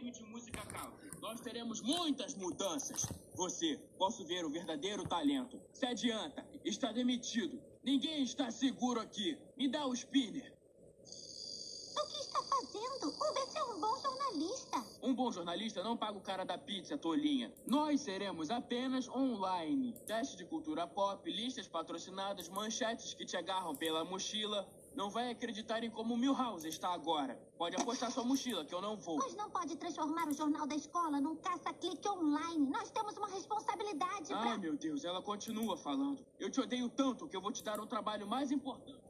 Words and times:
prêmio 0.00 0.12
de 0.12 0.24
música 0.24 0.62
country. 0.62 1.10
Nós 1.20 1.40
teremos 1.40 1.82
muitas 1.82 2.34
mudanças. 2.34 3.06
Você, 3.34 3.78
posso 3.98 4.24
ver 4.24 4.46
o 4.46 4.50
verdadeiro 4.50 5.06
talento. 5.06 5.60
Se 5.74 5.84
adianta, 5.84 6.42
está 6.64 6.90
demitido. 6.90 7.60
Ninguém 7.84 8.22
está 8.22 8.50
seguro 8.50 8.98
aqui. 8.98 9.38
Me 9.58 9.68
dá 9.68 9.86
o 9.86 9.92
spinner. 9.92 10.56
O 11.02 12.06
que 12.06 12.18
está 12.18 12.42
fazendo? 12.42 13.08
O 13.08 13.34
Bess 13.34 13.54
é 13.54 13.64
um 13.64 13.80
bom 13.80 14.00
jornalista. 14.00 14.84
Um 15.02 15.14
bom 15.14 15.30
jornalista 15.30 15.82
não 15.82 15.98
paga 15.98 16.16
o 16.16 16.22
cara 16.22 16.44
da 16.44 16.56
pizza, 16.56 16.96
tolinha. 16.96 17.52
Nós 17.66 18.00
seremos 18.00 18.50
apenas 18.50 19.06
online. 19.08 19.92
Teste 20.06 20.38
de 20.38 20.46
cultura 20.46 20.86
pop, 20.86 21.30
listas 21.30 21.68
patrocinadas, 21.68 22.48
manchetes 22.48 23.12
que 23.12 23.26
te 23.26 23.36
agarram 23.36 23.76
pela 23.76 24.02
mochila. 24.02 24.66
Não 24.94 25.08
vai 25.08 25.30
acreditar 25.30 25.82
em 25.84 25.90
como 25.90 26.16
Milhouse 26.16 26.66
está 26.66 26.92
agora. 26.92 27.40
Pode 27.56 27.76
apostar 27.76 28.10
sua 28.10 28.24
mochila, 28.24 28.64
que 28.64 28.74
eu 28.74 28.80
não 28.80 28.96
vou. 28.96 29.16
Mas 29.18 29.34
não 29.34 29.48
pode 29.48 29.76
transformar 29.76 30.28
o 30.28 30.32
jornal 30.32 30.66
da 30.66 30.74
escola 30.74 31.20
num 31.20 31.36
caça-clique 31.36 32.08
online. 32.08 32.68
Nós 32.68 32.90
temos 32.90 33.16
uma 33.16 33.28
responsabilidade 33.28 34.32
Ai, 34.32 34.42
pra... 34.42 34.58
meu 34.58 34.76
Deus, 34.76 35.04
ela 35.04 35.22
continua 35.22 35.76
falando. 35.76 36.24
Eu 36.38 36.50
te 36.50 36.60
odeio 36.60 36.88
tanto 36.88 37.28
que 37.28 37.36
eu 37.36 37.40
vou 37.40 37.52
te 37.52 37.62
dar 37.62 37.80
um 37.80 37.86
trabalho 37.86 38.26
mais 38.26 38.50
importante. 38.50 39.00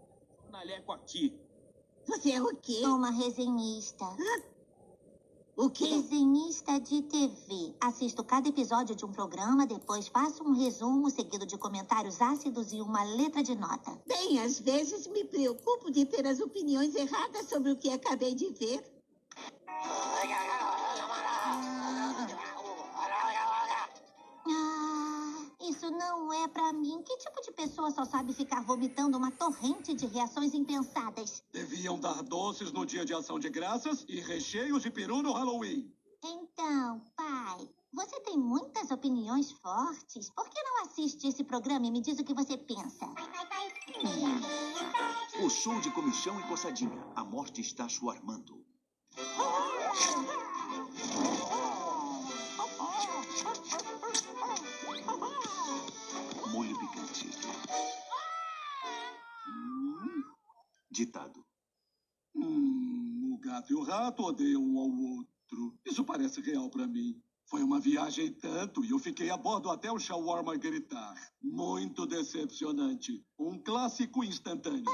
Jornaleco 0.42 0.92
aqui. 0.92 1.38
Você 2.04 2.32
é 2.32 2.42
o 2.42 2.54
quê? 2.56 2.82
Uma 2.84 3.10
resenhista. 3.10 4.04
O 5.60 5.68
quê? 5.68 5.84
Resenhista 5.84 6.80
de 6.80 7.02
TV. 7.02 7.74
Assisto 7.78 8.24
cada 8.24 8.48
episódio 8.48 8.96
de 8.96 9.04
um 9.04 9.12
programa, 9.12 9.66
depois 9.66 10.08
faço 10.08 10.42
um 10.42 10.54
resumo 10.54 11.10
seguido 11.10 11.44
de 11.44 11.58
comentários 11.58 12.18
ácidos 12.22 12.72
e 12.72 12.80
uma 12.80 13.04
letra 13.04 13.42
de 13.42 13.54
nota. 13.54 14.00
Bem, 14.06 14.40
às 14.40 14.58
vezes 14.58 15.06
me 15.08 15.22
preocupo 15.22 15.90
de 15.90 16.06
ter 16.06 16.26
as 16.26 16.40
opiniões 16.40 16.94
erradas 16.94 17.46
sobre 17.50 17.72
o 17.72 17.76
que 17.76 17.90
acabei 17.90 18.34
de 18.34 18.48
ver. 18.54 18.82
Não 26.30 26.44
é 26.44 26.46
pra 26.46 26.72
mim. 26.72 27.02
Que 27.02 27.16
tipo 27.16 27.42
de 27.42 27.50
pessoa 27.50 27.90
só 27.90 28.04
sabe 28.04 28.32
ficar 28.32 28.62
vomitando 28.62 29.18
uma 29.18 29.32
torrente 29.32 29.92
de 29.94 30.06
reações 30.06 30.54
impensadas? 30.54 31.42
Deviam 31.52 31.98
dar 31.98 32.22
doces 32.22 32.70
no 32.70 32.86
dia 32.86 33.04
de 33.04 33.12
ação 33.12 33.40
de 33.40 33.50
graças 33.50 34.04
e 34.08 34.20
recheios 34.20 34.82
de 34.82 34.90
peru 34.92 35.22
no 35.22 35.32
Halloween. 35.32 35.92
Então, 36.22 37.02
pai, 37.16 37.68
você 37.92 38.20
tem 38.20 38.38
muitas 38.38 38.92
opiniões 38.92 39.50
fortes. 39.50 40.30
Por 40.30 40.48
que 40.48 40.62
não 40.62 40.84
assiste 40.84 41.26
esse 41.26 41.42
programa 41.42 41.86
e 41.86 41.90
me 41.90 42.00
diz 42.00 42.20
o 42.20 42.24
que 42.24 42.34
você 42.34 42.56
pensa? 42.56 43.06
O 45.42 45.50
show 45.50 45.80
de 45.80 45.90
comichão 45.90 46.38
e 46.38 46.42
coçadinha. 46.44 47.04
A 47.16 47.24
morte 47.24 47.60
está 47.60 47.88
chuarmando. 47.88 48.64
Ditado. 60.90 61.44
Hum, 62.34 63.32
o 63.34 63.38
gato 63.38 63.72
e 63.72 63.76
o 63.76 63.82
rato 63.82 64.22
odeiam 64.22 64.62
um 64.62 64.78
ao 64.78 64.90
outro. 64.90 65.78
Isso 65.84 66.04
parece 66.04 66.40
real 66.40 66.68
pra 66.68 66.86
mim. 66.86 67.20
Foi 67.46 67.62
uma 67.62 67.80
viagem 67.80 68.32
tanto 68.32 68.84
e 68.84 68.90
eu 68.90 68.98
fiquei 68.98 69.28
a 69.30 69.36
bordo 69.36 69.70
até 69.70 69.90
o 69.90 69.98
shawarma 69.98 70.56
gritar. 70.56 71.14
Muito 71.42 72.06
decepcionante. 72.06 73.24
Um 73.38 73.58
clássico 73.58 74.22
instantâneo. 74.22 74.84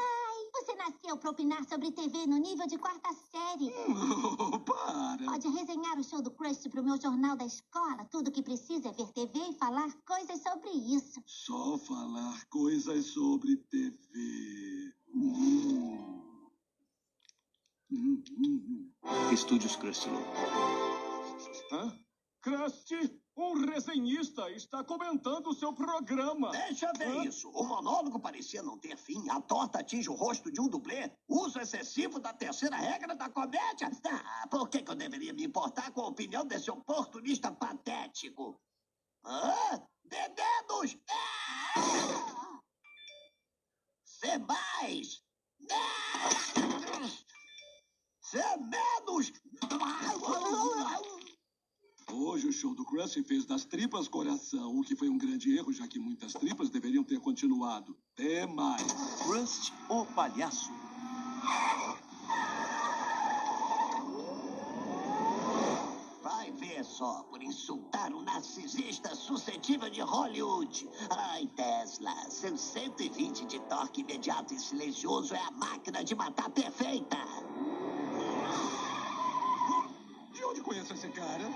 Você 0.57 0.75
nasceu 0.75 1.19
pra 1.19 1.31
opinar 1.31 1.63
sobre 1.69 1.93
TV 1.93 2.27
no 2.27 2.39
nível 2.39 2.67
de 2.67 2.79
quarta 2.79 3.11
série. 3.31 3.71
Oh, 4.39 4.59
para! 4.61 5.25
Pode 5.25 5.49
resenhar 5.49 5.99
o 5.99 6.05
show 6.05 6.23
do 6.23 6.31
Crush 6.31 6.69
pro 6.69 6.83
meu 6.83 7.01
jornal 7.01 7.37
da 7.37 7.45
escola. 7.45 8.05
Tudo 8.11 8.33
que 8.33 8.43
precisa 8.43 8.89
é 8.89 8.93
ver 8.93 9.13
TV 9.13 9.39
e 9.51 9.59
falar 9.59 9.93
coisas 10.07 10.43
sobre 10.43 10.71
isso. 10.71 11.23
Só 11.27 11.79
falar 11.79 12.45
coisas 12.47 13.07
sobre 13.07 13.57
TV. 13.57 14.95
Estúdios 19.33 19.77
Crustlow. 19.77 20.23
Hã? 21.73 21.99
Krusty, 22.41 23.21
um 23.37 23.67
resenhista 23.67 24.51
está 24.51 24.83
comentando 24.85 25.49
o 25.49 25.55
seu 25.55 25.73
programa. 25.73 26.51
Deixa 26.51 26.93
ver 26.93 27.09
Hã? 27.09 27.25
isso. 27.25 27.51
O 27.51 27.65
monólogo 27.65 28.21
parecia 28.21 28.63
não 28.63 28.79
ter 28.79 28.97
fim. 28.97 29.29
A 29.31 29.41
torta 29.41 29.81
atinge 29.81 30.09
o 30.09 30.15
rosto 30.15 30.51
de 30.51 30.61
um 30.61 30.69
dublê. 30.69 31.11
Uso 31.29 31.59
excessivo 31.59 32.19
da 32.19 32.33
terceira 32.33 32.77
regra 32.77 33.15
da 33.15 33.29
comédia. 33.29 33.91
Ah, 34.09 34.49
por 34.49 34.69
que, 34.69 34.83
que 34.83 34.91
eu 34.91 34.95
deveria 34.95 35.33
me 35.33 35.45
importar 35.45 35.91
com 35.93 36.03
a 36.03 36.09
opinião 36.09 36.45
desse 36.47 36.71
oportunista 36.71 37.51
patético? 37.51 38.61
Hã? 39.25 39.83
Bebedos! 40.05 40.97
Ah! 41.11 42.36
Ser 44.27 44.39
mais! 44.41 45.23
Ser 48.21 48.59
menos! 48.59 49.33
Hoje 52.13 52.49
o 52.49 52.53
show 52.53 52.75
do 52.75 52.85
Krusty 52.85 53.23
fez 53.23 53.45
das 53.45 53.65
tripas 53.65 54.09
coração, 54.09 54.77
o 54.77 54.83
que 54.83 54.97
foi 54.97 55.09
um 55.09 55.17
grande 55.17 55.57
erro, 55.57 55.73
já 55.73 55.87
que 55.87 56.01
muitas 56.01 56.33
tripas 56.33 56.71
deveriam 56.71 57.05
ter 57.05 57.21
continuado. 57.21 57.97
Até 58.15 58.45
mais. 58.49 58.83
Crust, 59.23 59.73
o 59.89 60.05
palhaço. 60.07 60.73
Ver 66.77 66.85
só, 66.85 67.23
por 67.31 67.43
insultar 67.43 68.13
um 68.13 68.21
narcisista 68.21 69.15
suscetível 69.15 69.89
de 69.89 70.03
Hollywood. 70.03 70.87
Ai, 71.09 71.47
Tesla, 71.57 72.15
seu 72.29 72.55
120 72.55 73.47
de 73.47 73.59
torque 73.61 74.03
imediato 74.03 74.53
e 74.53 74.59
silencioso 74.59 75.35
é 75.35 75.41
a 75.41 75.51
máquina 75.53 76.05
de 76.05 76.15
matar 76.15 76.51
perfeita. 76.51 77.17
De 80.35 80.45
onde 80.45 80.61
conheço 80.61 80.93
esse 80.93 81.09
cara? 81.09 81.51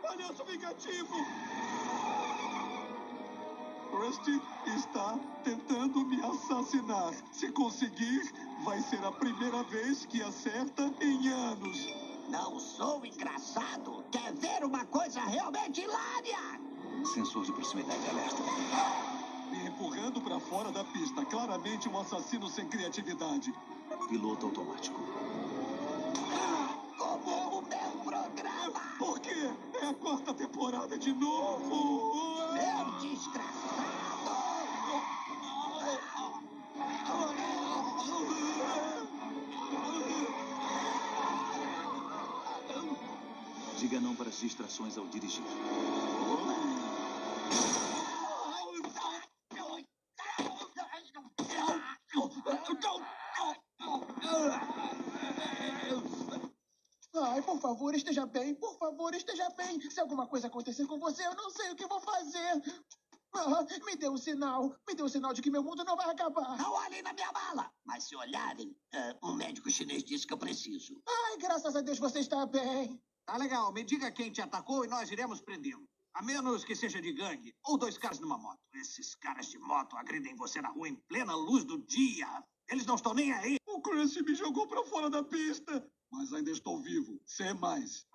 Palhaço 0.00 0.42
vingativo! 0.46 1.14
Krusty 3.90 4.40
está 4.78 5.18
tentando 5.44 6.06
me 6.06 6.22
assassinar. 6.22 7.12
Se 7.32 7.52
conseguir, 7.52 8.32
vai 8.64 8.80
ser 8.80 9.04
a 9.04 9.12
primeira 9.12 9.62
vez 9.64 10.06
que 10.06 10.22
acerta 10.22 10.90
em 11.02 11.28
anos. 11.28 12.01
Não 12.32 12.58
sou 12.58 13.04
engraçado. 13.04 14.02
Quer 14.10 14.32
ver 14.32 14.64
uma 14.64 14.86
coisa 14.86 15.20
realmente 15.20 15.82
hilária? 15.82 16.58
Sensor 17.12 17.44
de 17.44 17.52
proximidade 17.52 18.08
alerta. 18.08 18.42
Me 19.50 19.66
empurrando 19.66 20.18
para 20.18 20.40
fora 20.40 20.72
da 20.72 20.82
pista. 20.82 21.26
Claramente 21.26 21.90
um 21.90 22.00
assassino 22.00 22.48
sem 22.48 22.66
criatividade. 22.66 23.52
Piloto 24.08 24.46
automático. 24.46 24.98
Como 26.96 27.58
o 27.58 27.62
meu 27.68 28.02
programa. 28.02 28.80
Por 28.98 29.20
quê? 29.20 29.50
É 29.82 29.88
a 29.88 29.94
quarta 29.94 30.32
temporada 30.32 30.96
de 30.96 31.12
novo! 31.12 32.54
Meu 32.54 32.98
desgraçado. 32.98 33.91
Não 44.02 44.16
para 44.16 44.28
as 44.28 44.38
distrações 44.40 44.98
ao 44.98 45.06
dirigir. 45.06 45.44
Ai, 57.14 57.40
por 57.42 57.60
favor, 57.60 57.94
esteja 57.94 58.26
bem. 58.26 58.54
Por 58.54 58.76
favor, 58.78 59.14
esteja 59.14 59.48
bem. 59.50 59.80
Se 59.88 60.00
alguma 60.00 60.26
coisa 60.26 60.48
acontecer 60.48 60.86
com 60.86 60.98
você, 60.98 61.24
eu 61.24 61.34
não 61.34 61.50
sei 61.50 61.70
o 61.70 61.76
que 61.76 61.86
vou 61.86 62.00
fazer. 62.00 62.62
Ah, 63.34 63.64
me 63.86 63.96
dê 63.96 64.08
um 64.08 64.16
sinal. 64.16 64.76
Me 64.86 64.94
dê 64.94 65.02
um 65.02 65.08
sinal 65.08 65.32
de 65.32 65.40
que 65.40 65.50
meu 65.50 65.62
mundo 65.62 65.84
não 65.84 65.96
vai 65.96 66.10
acabar. 66.10 66.58
Não 66.58 66.72
olhem 66.72 67.02
na 67.02 67.12
minha 67.12 67.32
mala. 67.32 67.72
Mas 67.84 68.04
se 68.04 68.16
olharem, 68.16 68.76
ah, 68.92 69.16
um 69.22 69.34
médico 69.34 69.70
chinês 69.70 70.02
disse 70.02 70.26
que 70.26 70.34
eu 70.34 70.38
preciso. 70.38 71.00
Ai, 71.08 71.38
graças 71.38 71.74
a 71.76 71.80
Deus 71.80 71.98
você 71.98 72.18
está 72.18 72.44
bem. 72.44 73.00
Tá 73.24 73.36
legal, 73.36 73.72
me 73.72 73.84
diga 73.84 74.10
quem 74.10 74.30
te 74.30 74.42
atacou 74.42 74.84
e 74.84 74.88
nós 74.88 75.10
iremos 75.10 75.40
prendê-lo. 75.40 75.88
A 76.14 76.22
menos 76.22 76.64
que 76.64 76.76
seja 76.76 77.00
de 77.00 77.12
gangue 77.12 77.54
ou 77.64 77.78
dois 77.78 77.96
caras 77.96 78.18
numa 78.18 78.36
moto. 78.36 78.60
Esses 78.74 79.14
caras 79.14 79.46
de 79.46 79.58
moto 79.58 79.96
agridem 79.96 80.34
você 80.36 80.60
na 80.60 80.68
rua 80.68 80.88
em 80.88 80.96
plena 81.08 81.34
luz 81.34 81.64
do 81.64 81.78
dia. 81.78 82.44
Eles 82.68 82.84
não 82.84 82.96
estão 82.96 83.14
nem 83.14 83.32
aí. 83.32 83.56
O 83.66 83.80
Krusty 83.80 84.22
me 84.22 84.34
jogou 84.34 84.66
para 84.66 84.84
fora 84.84 85.08
da 85.08 85.22
pista. 85.22 85.88
Mas 86.10 86.32
ainda 86.32 86.50
estou 86.50 86.78
vivo. 86.82 87.18
Sem 87.24 87.54
mais. 87.54 88.06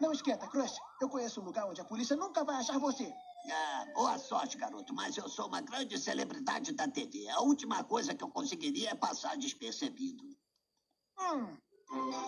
Não 0.00 0.12
esquenta, 0.12 0.48
Crush. 0.48 0.76
Eu 1.00 1.08
conheço 1.08 1.40
um 1.40 1.44
lugar 1.44 1.66
onde 1.66 1.80
a 1.80 1.84
polícia 1.84 2.16
nunca 2.16 2.42
vai 2.44 2.56
achar 2.56 2.78
você. 2.78 3.12
Ah, 3.50 3.86
boa 3.94 4.18
sorte, 4.18 4.56
garoto, 4.56 4.94
mas 4.94 5.16
eu 5.16 5.28
sou 5.28 5.46
uma 5.46 5.60
grande 5.60 5.98
celebridade 5.98 6.72
da 6.72 6.88
TV. 6.88 7.28
A 7.28 7.40
última 7.40 7.84
coisa 7.84 8.14
que 8.14 8.24
eu 8.24 8.28
conseguiria 8.28 8.90
é 8.90 8.94
passar 8.94 9.36
despercebido. 9.36 10.24
Hum, 11.18 11.56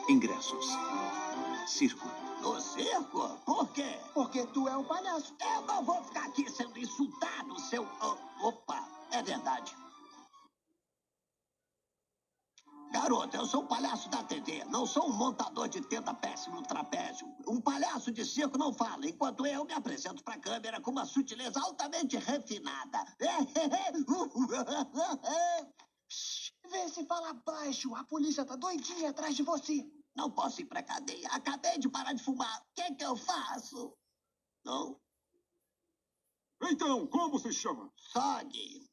Ingressos. 0.09 0.67
Circo. 1.67 2.07
No 2.41 2.61
circo? 2.61 3.29
Por 3.45 3.73
quê? 3.73 3.99
porque 4.15 4.47
tu 4.47 4.69
é 4.69 4.77
um 4.77 4.85
palhaço. 4.85 5.35
Eu 5.41 5.63
não 5.63 5.85
vou 5.85 6.03
ficar 6.05 6.27
aqui 6.27 6.49
sendo 6.51 6.79
insultado, 6.79 7.59
seu. 7.61 7.87
Oh, 8.01 8.49
opa, 8.49 8.89
é 9.11 9.23
verdade. 9.23 9.75
Garoto, 12.97 13.37
eu 13.37 13.45
sou 13.45 13.63
um 13.63 13.67
palhaço 13.67 14.09
da 14.09 14.25
TV, 14.25 14.65
não 14.65 14.87
sou 14.87 15.11
um 15.11 15.13
montador 15.13 15.69
de 15.69 15.83
tenda 15.83 16.15
péssimo 16.15 16.57
no 16.57 16.63
trapézio. 16.63 17.29
Um 17.47 17.61
palhaço 17.61 18.11
de 18.11 18.25
circo 18.25 18.57
não 18.57 18.73
fala, 18.73 19.07
enquanto 19.07 19.45
eu 19.45 19.67
me 19.67 19.75
apresento 19.75 20.25
pra 20.25 20.39
câmera 20.39 20.81
com 20.81 20.93
uma 20.93 21.05
sutileza 21.05 21.61
altamente 21.61 22.17
refinada. 22.17 23.05
Vê 26.71 26.89
se 26.89 27.05
fala 27.05 27.35
baixo. 27.35 27.95
A 27.95 28.03
polícia 28.05 28.47
tá 28.47 28.57
doidinha 28.57 29.11
atrás 29.11 29.37
de 29.37 29.43
você. 29.43 29.87
Não 30.17 30.31
posso 30.31 30.63
ir 30.63 30.65
pra 30.65 30.83
cadeia, 30.83 31.29
acabei 31.29 31.79
de 31.79 31.91
parar 31.91 32.15
de 32.15 32.23
fumar. 32.23 32.63
O 32.63 32.75
que 32.75 32.81
é 32.81 32.95
que 32.95 33.05
eu 33.05 33.15
faço? 33.15 33.95
Não? 34.65 34.99
Então, 36.63 37.07
como 37.09 37.39
se 37.39 37.53
chama? 37.53 37.93
Sog. 37.95 38.86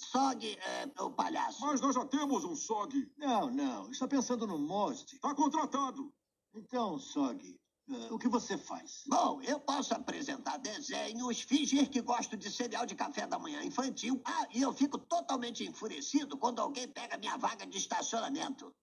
Sog 0.00 0.44
é 0.44 1.02
o 1.02 1.10
palhaço. 1.10 1.60
Mas 1.60 1.80
nós 1.80 1.94
já 1.94 2.04
temos 2.06 2.44
um 2.44 2.56
SOG. 2.56 3.12
Não, 3.16 3.50
não. 3.50 3.90
Está 3.90 4.08
pensando 4.08 4.46
no 4.46 4.58
Most. 4.58 5.18
Tá 5.18 5.34
contratado. 5.34 6.12
Então, 6.54 6.98
Sog, 6.98 7.60
eh, 7.90 8.08
o 8.10 8.18
que 8.18 8.28
você 8.28 8.56
faz? 8.56 9.04
Bom, 9.06 9.40
eu 9.42 9.60
posso 9.60 9.94
apresentar 9.94 10.58
desenhos, 10.58 11.42
fingir 11.42 11.88
que 11.90 12.00
gosto 12.00 12.36
de 12.36 12.50
cereal 12.50 12.86
de 12.86 12.94
café 12.94 13.26
da 13.26 13.38
manhã 13.38 13.62
infantil. 13.62 14.20
Ah, 14.24 14.46
e 14.52 14.62
eu 14.62 14.72
fico 14.72 14.98
totalmente 14.98 15.64
enfurecido 15.64 16.36
quando 16.36 16.60
alguém 16.60 16.88
pega 16.88 17.18
minha 17.18 17.36
vaga 17.36 17.66
de 17.66 17.78
estacionamento. 17.78 18.74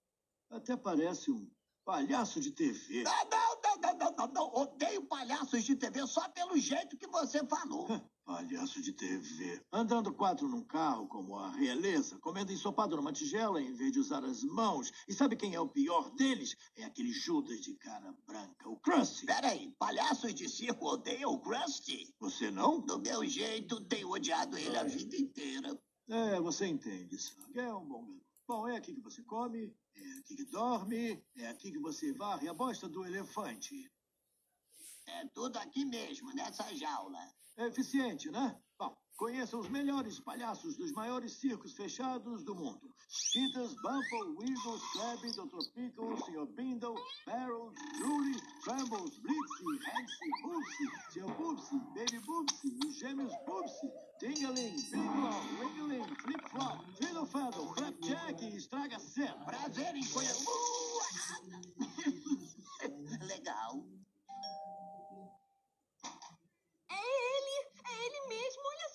Até 0.50 0.78
parece 0.78 1.32
um 1.32 1.50
palhaço 1.84 2.40
de 2.40 2.52
TV. 2.52 3.04
Não, 3.04 3.30
não, 3.30 3.62
não, 3.64 3.78
não, 3.82 3.98
não, 3.98 4.16
não, 4.16 4.28
não. 4.28 4.62
Odeio 4.62 5.06
palhaços 5.06 5.64
de 5.64 5.76
TV 5.76 6.06
só 6.06 6.28
pelo 6.30 6.58
jeito 6.58 6.98
que 6.98 7.08
você 7.08 7.46
falou. 7.48 7.88
Palhaço 8.28 8.82
de 8.82 8.92
TV. 8.92 9.66
Andando 9.72 10.14
quatro 10.14 10.50
num 10.50 10.62
carro, 10.62 11.08
como 11.08 11.38
a 11.38 11.50
realeza, 11.50 12.20
comendo 12.20 12.52
ensopado 12.52 12.98
numa 12.98 13.14
tigela 13.14 13.62
em 13.62 13.74
vez 13.74 13.94
de 13.94 14.00
usar 14.00 14.22
as 14.26 14.44
mãos. 14.44 14.92
E 15.08 15.14
sabe 15.14 15.38
quem 15.38 15.56
é 15.56 15.60
o 15.62 15.70
pior 15.70 16.12
deles? 16.14 16.58
É 16.76 16.84
aquele 16.84 17.14
Judas 17.14 17.62
de 17.62 17.74
cara 17.76 18.14
branca, 18.28 18.68
o 18.68 18.78
Krusty. 18.82 19.26
Peraí, 19.26 19.74
palhaços 19.80 20.36
de 20.36 20.50
circo 20.50 20.88
odeiam 20.88 21.32
o 21.32 21.40
Krusty? 21.40 22.14
Você 22.20 22.52
não? 22.52 22.82
Do 22.82 23.00
meu 23.00 23.26
jeito, 23.26 23.80
tenho 23.86 24.10
odiado 24.10 24.58
ele 24.58 24.78
a 24.78 24.84
vida 24.84 25.16
inteira. 25.16 25.80
É, 26.10 26.38
você 26.42 26.68
entende, 26.68 27.18
Sog. 27.18 27.58
É 27.58 27.74
um 27.74 27.86
bom 27.86 28.06
garoto. 28.08 28.28
Bom, 28.46 28.68
é 28.68 28.76
aqui 28.76 28.94
que 28.94 29.02
você 29.02 29.24
come, 29.24 29.74
é 29.96 30.12
aqui 30.20 30.36
que 30.36 30.46
dorme, 30.52 31.24
é 31.38 31.48
aqui 31.48 31.72
que 31.72 31.80
você 31.80 32.12
varre 32.12 32.50
a 32.50 32.54
bosta 32.54 32.90
do 32.90 33.06
elefante. 33.06 33.90
É 35.06 35.26
tudo 35.28 35.56
aqui 35.56 35.86
mesmo, 35.86 36.34
nessa 36.34 36.76
jaula. 36.76 37.20
É 37.58 37.66
eficiente, 37.66 38.30
né? 38.30 38.56
Bom, 38.78 38.96
conheça 39.16 39.58
os 39.58 39.68
melhores 39.68 40.20
palhaços 40.20 40.78
dos 40.78 40.92
maiores 40.92 41.34
circos 41.34 41.74
fechados 41.74 42.44
do 42.44 42.54
mundo. 42.54 42.94
Skitters, 43.10 43.74
Bumble, 43.82 44.36
Weasel, 44.38 44.78
Scrappy, 44.78 45.32
Dr. 45.32 45.64
Pickle, 45.74 46.18
Sr. 46.18 46.46
Bindle, 46.56 46.96
Barrel, 47.26 47.74
Julie, 47.98 48.40
Trambles, 48.64 49.18
Blitzy, 49.20 49.80
Hanksy, 49.88 50.30
Boopsy, 50.44 50.88
Sr. 51.14 51.34
Boopsy, 51.36 51.80
Baby 51.96 52.20
Boopsy, 52.26 52.80
os 52.86 52.96
gêmeos 53.00 53.34
Boopsy, 53.46 53.92
Dingaling, 54.20 54.76
Long, 54.94 55.42
Wiggling, 55.60 56.16
Flip 56.16 56.50
Flop, 56.50 56.86
Fiddle 56.98 57.26
Faddle, 57.26 57.74
Flapjack 57.74 58.46
e 58.46 58.56
Estraga 58.56 59.00
Cena. 59.00 59.46
Prazer 59.46 59.96
em 59.96 60.06
conhecer. 60.10 60.46
É 66.90 66.94
ele! 66.94 67.68
É 67.86 68.06
ele 68.06 68.28
mesmo, 68.28 68.62
olha 68.66 68.88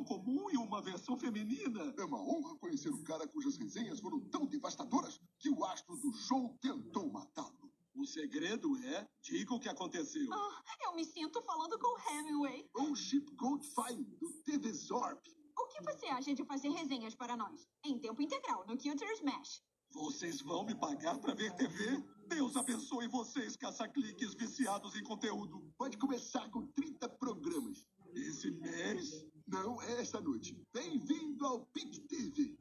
Um 0.00 0.04
bobão 0.04 0.04
comum 0.04 0.50
e 0.50 0.56
uma 0.56 0.80
versão 0.80 1.16
feminina. 1.16 1.94
É 1.98 2.04
uma 2.04 2.20
honra 2.22 2.56
conhecer 2.56 2.90
um 2.90 3.02
cara 3.04 3.28
cujas 3.28 3.56
resenhas 3.56 4.00
foram 4.00 4.20
tão 4.30 4.46
devastadoras 4.46 5.20
que 5.38 5.50
o 5.50 5.62
astro 5.64 5.94
do 5.96 6.12
show 6.12 6.56
tentou 6.60 7.10
matá-lo. 7.12 7.70
O 7.94 8.06
segredo 8.06 8.76
é, 8.78 9.06
diga 9.20 9.52
o 9.52 9.60
que 9.60 9.68
aconteceu. 9.68 10.32
Ah, 10.32 10.62
eu 10.84 10.94
me 10.94 11.04
sinto 11.04 11.42
falando 11.42 11.78
com 11.78 12.10
Hemingway. 12.10 12.70
Ou 12.74 12.96
Chip 12.96 13.30
Goldfine, 13.34 14.04
do 14.18 14.32
TV 14.44 14.72
Zorb. 14.72 15.20
O 15.58 15.66
que 15.66 15.82
você 15.82 16.06
acha 16.06 16.34
de 16.34 16.44
fazer 16.44 16.70
resenhas 16.70 17.14
para 17.14 17.36
nós? 17.36 17.68
Em 17.84 17.98
tempo 17.98 18.22
integral, 18.22 18.64
no 18.66 18.78
Culture 18.78 19.12
Smash. 19.12 19.62
Vocês 19.90 20.40
vão 20.40 20.64
me 20.64 20.74
pagar 20.74 21.18
pra 21.18 21.34
ver 21.34 21.54
TV? 21.56 22.02
Deus 22.28 22.56
abençoe 22.56 23.08
vocês, 23.08 23.56
caça-cliques 23.56 24.34
viciados 24.34 24.96
em 24.96 25.02
conteúdo. 25.02 25.60
Pode 25.76 25.98
começar 25.98 26.48
com 26.50 26.66
30 26.68 27.08
programas. 27.08 27.84
Esse 28.14 28.50
mês? 28.50 29.24
Não 29.50 29.82
é 29.82 30.00
esta 30.00 30.20
noite. 30.20 30.56
Bem-vindo 30.72 31.44
ao 31.44 31.66
Pit 31.66 32.02
TV. 32.02 32.56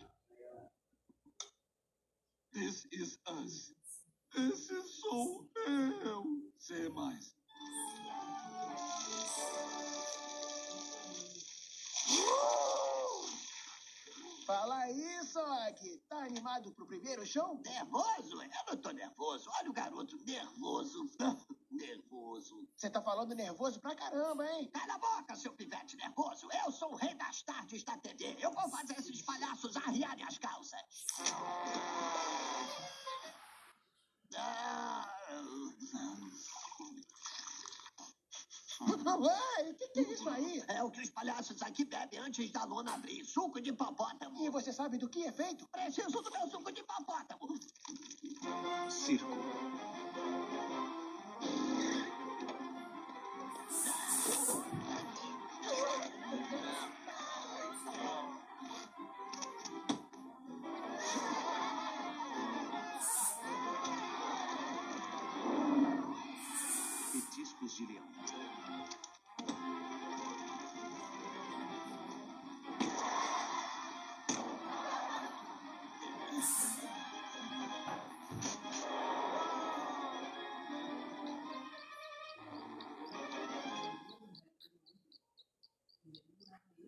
This 2.51 2.88
is 2.91 3.19
us. 3.27 3.75
Esse 4.36 4.81
sou 4.88 5.47
eu. 5.68 6.24
Sei 6.57 6.89
mais. 6.89 7.36
Fala 14.47 14.77
aí, 14.80 15.24
Sog. 15.27 16.01
Tá 16.09 16.24
animado 16.24 16.74
pro 16.74 16.88
primeiro 16.88 17.24
show? 17.24 17.62
Nervoso? 17.63 18.42
Eu 18.42 18.50
não 18.68 18.81
tô 18.81 18.89
nervoso. 18.89 19.47
Olha 19.59 19.69
o 19.69 19.74
garoto 19.74 20.18
nervoso. 20.25 21.06
nervoso. 21.80 22.68
Você 22.76 22.90
tá 22.90 23.02
falando 23.02 23.34
nervoso 23.34 23.80
pra 23.80 23.96
caramba, 23.96 24.46
hein? 24.52 24.70
Cala 24.72 24.96
a 24.96 25.00
boca, 25.00 25.36
seu 25.36 25.54
pivete 25.54 25.96
nervoso. 25.98 26.48
Eu 26.66 26.72
sou 26.72 26.92
o 26.92 26.96
rei 26.96 27.16
das 27.16 27.42
tardes 27.44 27.84
da 27.84 27.98
TV. 27.98 28.38
Eu 28.40 28.52
vou 28.52 28.70
fazer 28.70 28.98
esses 29.00 29.22
palhaços 29.22 29.76
arriarem 29.78 30.24
as 30.26 30.38
calças. 30.38 30.80
Ah, 34.36 35.10
Uai, 39.20 39.70
o 39.70 39.76
que, 39.76 39.88
que 39.90 40.00
é 40.00 40.14
isso 40.14 40.30
aí? 40.30 40.64
É 40.70 40.81
o 40.81 40.90
que 40.90 41.02
os 41.02 41.10
palhaços 41.10 41.62
aqui 41.62 41.84
bebem 41.84 42.20
antes 42.20 42.50
da 42.52 42.64
lona 42.64 42.94
abrir. 42.94 43.26
Suco 43.26 43.60
de 43.60 43.72
hipopótamo. 43.72 44.46
E 44.46 44.50
você 44.50 44.72
sabe 44.72 44.98
do 44.98 45.10
que 45.10 45.26
é 45.26 45.31
feito? 45.31 45.68
Preciso 45.68 46.22
do 46.22 46.31
meu 46.31 46.48
suco 46.50 46.71
de 46.71 46.80
hipopótamo. 46.80 47.59
Circo. 48.90 49.69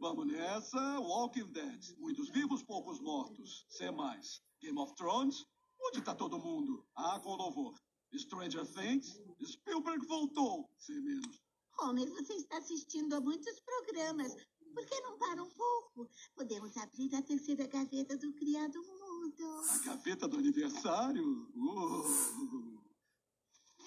Vamos 0.01 0.25
nessa. 0.25 0.99
Walking 0.99 1.51
Dead. 1.51 1.95
Muitos 1.99 2.27
vivos, 2.29 2.63
poucos 2.63 2.99
mortos. 2.99 3.67
C 3.69 3.91
mais. 3.91 4.41
Game 4.59 4.79
of 4.79 4.95
Thrones. 4.95 5.45
Onde 5.79 6.01
tá 6.01 6.15
todo 6.15 6.39
mundo? 6.39 6.83
Ah, 6.95 7.19
com 7.19 7.35
louvor. 7.35 7.79
Stranger 8.11 8.65
Things. 8.65 9.21
Spielberg 9.45 10.03
voltou. 10.07 10.67
C 10.79 10.99
menos. 10.99 11.39
Homer, 11.79 12.09
você 12.09 12.33
está 12.33 12.57
assistindo 12.57 13.13
a 13.13 13.21
muitos 13.21 13.59
programas. 13.59 14.35
Por 14.73 14.83
que 14.87 14.99
não 15.01 15.19
para 15.19 15.43
um 15.43 15.49
pouco? 15.51 16.09
Podemos 16.35 16.75
abrir 16.77 17.13
a 17.13 17.21
terceira 17.21 17.67
gaveta 17.67 18.17
do 18.17 18.33
criado 18.33 18.81
mudo. 18.81 19.61
A 19.69 19.77
gaveta 19.85 20.27
do 20.27 20.37
aniversário? 20.37 21.47
Uh. 21.55 22.81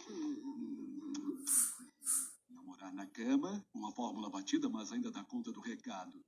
na 3.04 3.06
cama, 3.06 3.64
uma 3.74 3.92
fórmula 3.92 4.30
batida, 4.30 4.68
mas 4.68 4.90
ainda 4.90 5.10
dá 5.10 5.22
conta 5.24 5.52
do 5.52 5.60
recado. 5.60 6.18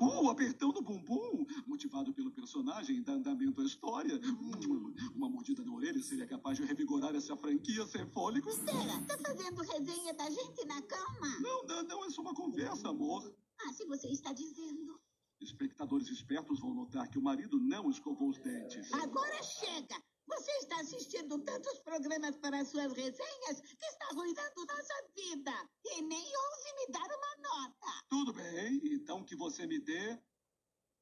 Uh, 0.00 0.30
apertão 0.30 0.70
do 0.70 0.80
bumbum, 0.80 1.44
motivado 1.66 2.14
pelo 2.14 2.30
personagem, 2.30 3.02
dá 3.02 3.12
andamento 3.12 3.60
à 3.60 3.64
história. 3.64 4.18
Hum, 4.24 4.94
Uma 5.14 5.28
mordida 5.28 5.62
na 5.62 5.72
orelha 5.72 6.02
seria 6.02 6.26
capaz 6.26 6.56
de 6.56 6.64
revigorar 6.64 7.14
essa 7.14 7.36
franquia 7.36 7.86
sem 7.86 8.06
fôlego. 8.06 8.48
Espera, 8.48 9.00
tá 9.06 9.18
fazendo 9.18 9.62
resenha 9.62 10.14
da 10.14 10.30
gente 10.30 10.64
na 10.64 10.80
cama? 10.82 11.40
Não, 11.40 11.64
não, 11.64 11.82
não, 11.82 12.04
é 12.06 12.10
só 12.10 12.22
uma 12.22 12.34
conversa, 12.34 12.88
amor. 12.88 13.30
Ah, 13.60 13.72
se 13.74 13.84
você 13.84 14.08
está 14.08 14.32
dizendo. 14.32 14.98
Espectadores 15.40 16.08
espertos 16.08 16.60
vão 16.60 16.72
notar 16.72 17.08
que 17.08 17.18
o 17.18 17.22
marido 17.22 17.58
não 17.60 17.90
escovou 17.90 18.30
os 18.30 18.38
dentes. 18.38 18.90
Agora 18.94 19.42
chega! 19.42 20.02
Você 20.26 20.50
está 20.58 20.80
assistindo 20.80 21.38
tantos 21.40 21.78
programas 21.80 22.36
para 22.36 22.64
suas 22.64 22.92
resenhas 22.92 23.60
que 23.60 23.84
está 23.84 24.06
arruinando 24.10 24.66
nossa 24.66 24.94
vida. 25.14 25.52
E 25.94 26.02
nem 26.02 26.24
ouse 26.24 26.72
me 26.74 26.92
dar 26.92 27.04
uma 27.04 27.36
nota. 27.36 28.04
Tudo 28.08 28.32
bem, 28.32 28.80
então 28.94 29.22
que 29.22 29.36
você 29.36 29.66
me 29.66 29.78
dê 29.78 30.18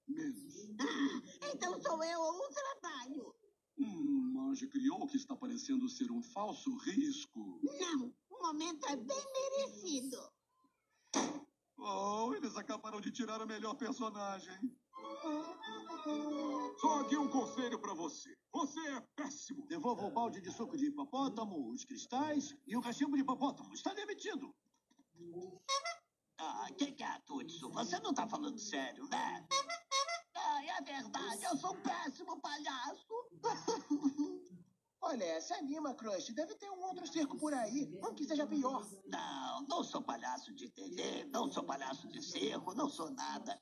menos. 0.08 0.70
Ah, 0.80 1.50
então 1.54 1.80
sou 1.80 2.02
eu 2.02 2.20
ou 2.20 2.38
o 2.38 2.48
trabalho. 2.48 3.34
Hum, 3.78 4.32
Marge 4.34 4.66
criou 4.66 5.02
o 5.02 5.06
que 5.06 5.16
está 5.16 5.36
parecendo 5.36 5.88
ser 5.88 6.10
um 6.10 6.22
falso 6.22 6.76
risco. 6.78 7.60
Não, 7.62 8.12
o 8.30 8.42
momento 8.42 8.84
é 8.88 8.96
bem 8.96 9.24
merecido. 9.32 10.18
Oh, 11.78 12.34
eles 12.34 12.56
acabaram 12.56 13.00
de 13.00 13.10
tirar 13.10 13.40
o 13.40 13.46
melhor 13.46 13.74
personagem. 13.74 14.58
Só 16.78 17.00
aqui 17.00 17.16
um 17.16 17.28
conselho 17.28 17.78
pra 17.78 17.94
você. 17.94 18.36
Você 18.52 18.80
é 18.80 19.00
péssimo. 19.16 19.66
Devolva 19.66 20.04
o 20.04 20.10
balde 20.10 20.40
de 20.40 20.50
suco 20.52 20.76
de 20.76 20.86
hipopótamo, 20.86 21.70
os 21.70 21.84
cristais 21.84 22.54
e 22.66 22.76
o 22.76 22.82
cachimbo 22.82 23.16
de 23.16 23.22
hipopótamo. 23.22 23.72
Está 23.72 23.94
demitido. 23.94 24.54
Ah, 26.38 26.68
que 26.76 26.92
que 26.92 27.02
é, 27.02 27.18
Tutsu? 27.26 27.70
Você 27.70 27.98
não 28.00 28.14
tá 28.14 28.26
falando 28.26 28.58
sério, 28.58 29.06
né? 29.08 29.46
Ah, 30.34 30.64
é 30.64 30.82
verdade, 30.82 31.44
eu 31.44 31.56
sou 31.56 31.74
um 31.74 31.82
péssimo 31.82 32.40
palhaço. 32.40 33.06
Olha, 35.02 35.40
se 35.40 35.52
anima, 35.54 35.94
Crush. 35.94 36.32
Deve 36.34 36.54
ter 36.54 36.70
um 36.70 36.82
outro 36.82 37.06
circo 37.06 37.36
por 37.36 37.54
aí. 37.54 37.98
Um 38.02 38.14
que 38.14 38.24
seja 38.24 38.46
pior. 38.46 38.86
Não, 39.06 39.62
não 39.62 39.82
sou 39.82 40.02
palhaço 40.02 40.52
de 40.54 40.68
TV, 40.68 41.24
não 41.26 41.50
sou 41.50 41.64
palhaço 41.64 42.06
de 42.08 42.22
circo, 42.22 42.74
não 42.74 42.88
sou 42.88 43.10
nada. 43.10 43.60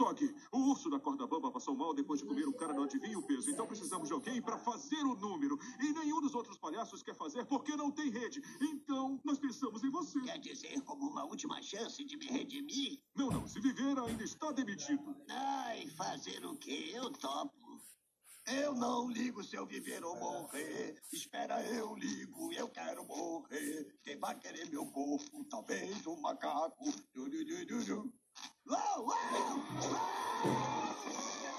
Que 0.00 0.34
o 0.50 0.70
urso 0.70 0.88
da 0.88 0.98
corda 0.98 1.26
bamba 1.26 1.52
passou 1.52 1.76
mal 1.76 1.92
depois 1.92 2.20
de 2.20 2.26
comer 2.26 2.48
o 2.48 2.54
cara 2.54 2.72
não 2.72 2.84
adivinha 2.84 3.18
o 3.18 3.22
peso. 3.22 3.50
Então 3.50 3.66
precisamos 3.66 4.08
de 4.08 4.14
alguém 4.14 4.40
para 4.40 4.58
fazer 4.58 5.02
o 5.04 5.14
número. 5.14 5.58
E 5.78 5.92
nenhum 5.92 6.22
dos 6.22 6.34
outros 6.34 6.56
palhaços 6.56 7.02
quer 7.02 7.14
fazer 7.14 7.44
porque 7.44 7.76
não 7.76 7.90
tem 7.90 8.10
rede. 8.10 8.42
Então 8.62 9.20
nós 9.22 9.38
pensamos 9.38 9.84
em 9.84 9.90
você. 9.90 10.18
Quer 10.22 10.38
dizer, 10.38 10.80
como 10.82 11.06
uma 11.06 11.24
última 11.24 11.60
chance 11.62 12.02
de 12.02 12.16
me 12.16 12.26
redimir? 12.26 12.98
Não, 13.14 13.30
não. 13.30 13.46
Se 13.46 13.60
viver, 13.60 13.98
ainda 13.98 14.24
está 14.24 14.50
demitido. 14.52 15.14
Ai, 15.28 15.86
fazer 15.90 16.44
o 16.46 16.56
quê? 16.56 16.92
Eu 16.94 17.10
topo. 17.10 17.60
Eu 18.46 18.74
não 18.74 19.08
ligo 19.08 19.44
se 19.44 19.54
eu 19.54 19.66
viver 19.66 20.02
ou 20.02 20.16
morrer. 20.16 21.00
Espera, 21.12 21.62
eu 21.66 21.94
ligo, 21.94 22.52
eu 22.52 22.68
quero 22.68 23.04
morrer. 23.04 23.86
Quem 24.02 24.18
vai 24.18 24.36
querer 24.38 24.68
meu 24.70 24.86
corpo? 24.86 25.44
Talvez 25.44 26.06
um 26.06 26.20
macaco. 26.20 26.90
Du, 27.14 27.28
du, 27.28 27.44
du, 27.44 28.12
du, 28.70 28.76
du. 28.76 29.88
Uau, 29.88 31.49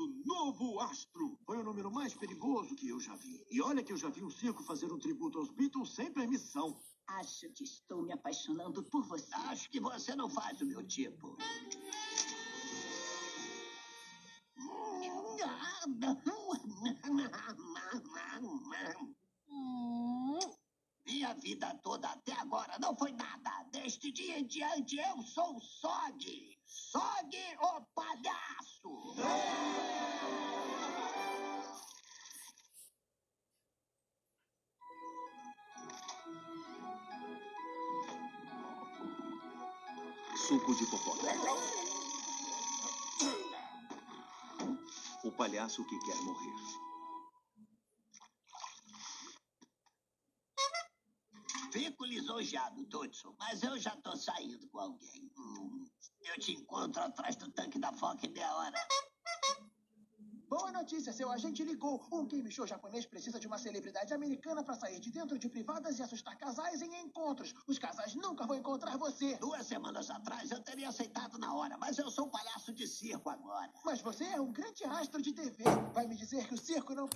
nosso 0.00 0.22
novo 0.24 0.80
astro. 0.80 1.38
Foi 1.44 1.58
o 1.58 1.64
número 1.64 1.90
mais 1.90 2.14
perigoso 2.14 2.74
que 2.74 2.88
eu 2.88 2.98
já 3.00 3.14
vi. 3.16 3.44
E 3.50 3.60
olha 3.60 3.82
que 3.82 3.92
eu 3.92 3.96
já 3.96 4.08
vi 4.08 4.22
um 4.22 4.30
circo 4.30 4.62
fazer 4.62 4.90
um 4.92 4.98
tributo 4.98 5.38
aos 5.38 5.50
Beatles 5.50 5.94
sem 5.94 6.10
permissão. 6.12 6.80
Acho 7.06 7.50
que 7.50 7.64
estou 7.64 8.02
me 8.02 8.12
apaixonando 8.12 8.82
por 8.84 9.04
você. 9.04 9.34
Acho 9.34 9.68
que 9.70 9.80
você 9.80 10.14
não 10.14 10.30
faz 10.30 10.60
o 10.60 10.66
meu 10.66 10.86
tipo. 10.86 11.36
Minha 21.06 21.34
vida 21.34 21.74
toda 21.82 22.08
até 22.08 22.32
agora 22.34 22.78
não 22.80 22.96
foi 22.96 23.12
nada. 23.12 23.64
Deste 23.72 24.12
dia 24.12 24.38
em 24.38 24.46
diante 24.46 24.96
eu 24.96 25.22
sou 25.22 25.56
o 25.56 25.60
Sog. 25.60 26.56
Sog 26.64 27.36
Suco 40.50 40.74
de 40.74 40.82
hipopótamo. 40.82 41.30
O 45.22 45.30
palhaço 45.30 45.84
que 45.84 45.96
quer 46.00 46.16
morrer. 46.22 46.54
Fico 51.70 52.04
lisonjeado, 52.04 52.84
Tutsu, 52.86 53.32
mas 53.38 53.62
eu 53.62 53.78
já 53.78 53.94
tô 53.98 54.16
saindo 54.16 54.68
com 54.70 54.80
alguém. 54.80 55.30
Hum, 55.38 55.84
eu 56.24 56.40
te 56.40 56.50
encontro 56.50 57.00
atrás 57.00 57.36
do 57.36 57.48
tanque 57.52 57.78
da 57.78 57.92
Foca 57.92 58.26
em 58.26 58.32
meia 58.32 58.52
hora. 58.52 58.88
Boa 60.50 60.72
notícia, 60.72 61.12
seu 61.12 61.30
agente 61.30 61.62
ligou. 61.62 62.04
Um 62.10 62.26
game 62.26 62.50
show 62.50 62.66
japonês 62.66 63.06
precisa 63.06 63.38
de 63.38 63.46
uma 63.46 63.56
celebridade 63.56 64.12
americana 64.12 64.64
para 64.64 64.74
sair 64.74 64.98
de 64.98 65.08
dentro 65.08 65.38
de 65.38 65.48
privadas 65.48 65.96
e 65.96 66.02
assustar 66.02 66.36
casais 66.36 66.82
em 66.82 66.92
encontros. 67.02 67.54
Os 67.68 67.78
casais 67.78 68.16
nunca 68.16 68.44
vão 68.44 68.56
encontrar 68.56 68.96
você. 68.96 69.36
Duas 69.36 69.64
semanas 69.64 70.10
atrás 70.10 70.50
eu 70.50 70.60
teria 70.60 70.88
aceitado 70.88 71.38
na 71.38 71.54
hora, 71.54 71.78
mas 71.78 71.98
eu 71.98 72.10
sou 72.10 72.26
um 72.26 72.30
palhaço 72.30 72.72
de 72.72 72.84
circo 72.88 73.30
agora. 73.30 73.70
Mas 73.84 74.00
você 74.00 74.24
é 74.24 74.40
um 74.40 74.50
grande 74.50 74.82
astro 74.82 75.22
de 75.22 75.32
TV. 75.32 75.62
Vai 75.94 76.08
me 76.08 76.16
dizer 76.16 76.44
que 76.48 76.54
o 76.54 76.58
circo 76.58 76.96
não 76.96 77.06